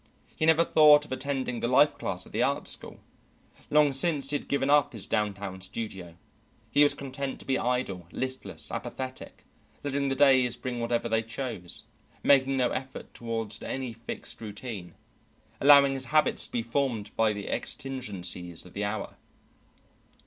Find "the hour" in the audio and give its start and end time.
18.73-19.17